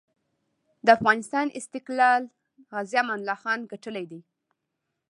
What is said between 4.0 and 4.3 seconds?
دی.